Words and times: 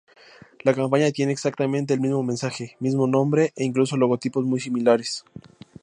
La 0.63 0.73
campaña 0.73 1.11
tiene 1.11 1.31
exactamente 1.31 1.93
el 1.93 1.99
mismo 1.99 2.23
mensaje, 2.23 2.75
mismo 2.79 3.05
nombre 3.05 3.53
e 3.55 3.63
incluso 3.65 3.97
logotipos 3.97 4.43
muy 4.45 4.59
similares. 4.59 5.23